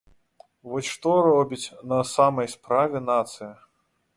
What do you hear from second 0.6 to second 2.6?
Вось што робіць на самай